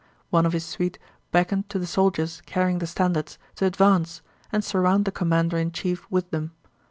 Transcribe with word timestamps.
One 0.31 0.47
of 0.47 0.53
his 0.53 0.65
suite 0.65 0.97
beckoned 1.31 1.69
to 1.69 1.77
the 1.77 1.85
soldiers 1.85 2.41
carrying 2.47 2.79
the 2.79 2.87
standards 2.87 3.37
to 3.57 3.65
advance 3.67 4.23
and 4.51 4.63
surround 4.63 5.05
the 5.05 5.11
commander 5.11 5.57
in 5.59 5.71
chief 5.71 6.09
with 6.09 6.31
them. 6.31 6.53